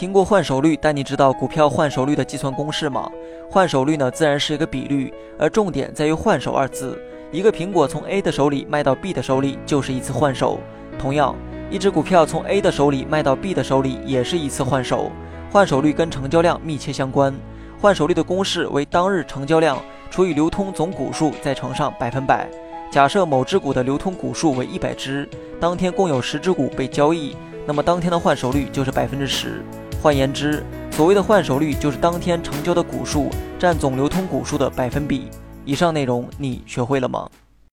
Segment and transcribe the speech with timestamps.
[0.00, 3.06] 听过换手率，但你知道股票换手率的计算公式吗？
[3.50, 6.98] 换手率呢，自然是一个比率，而重点在于“换手”二字。
[7.30, 10.58] 一个苹果从 A 的手里卖到 B 的手里，就是一次换手。
[10.98, 11.36] 同样，
[11.70, 15.12] 一只股票从 A 的手里卖到 B 的手里，也是一次换手。
[15.52, 17.34] 换手率跟成交量密切相关。
[17.78, 19.76] 换手率的公式为当日成交量
[20.10, 22.48] 除以流通总股数，再乘上百分百。
[22.90, 25.28] 假设某只股的流通股数为一百只，
[25.60, 27.36] 当天共有十只股被交易，
[27.66, 29.62] 那么当天的换手率就是百分之十。
[30.02, 35.28] 换言之，所谓的换手率就是当天成交的股数占总流通股数的百分比。
[35.66, 37.28] 以上内容你学会了吗？